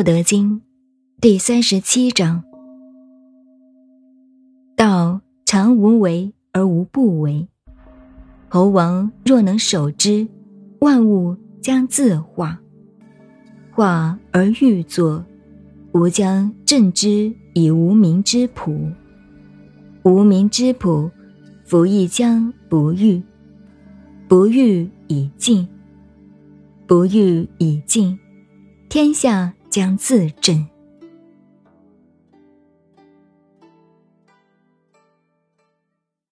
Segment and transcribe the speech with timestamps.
[0.00, 0.56] 道德经》
[1.20, 2.42] 第三十七章：
[4.74, 7.46] 道常无为而无不为。
[8.48, 10.26] 猴王若能守之，
[10.78, 12.58] 万物将自化。
[13.72, 15.22] 化而欲作，
[15.92, 18.90] 吾将镇之以无名之朴。
[20.04, 21.10] 无名之朴，
[21.66, 23.22] 夫亦将不欲。
[24.26, 25.68] 不欲以静，
[26.86, 28.18] 不欲以静，
[28.88, 30.79] 天下将自振。